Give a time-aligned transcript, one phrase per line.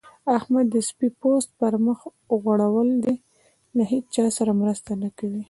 [0.37, 1.99] احمد د سپي پوست پر مخ
[2.41, 3.15] غوړول دی؛
[3.75, 5.39] له هيچا سره مرسته نه کوي.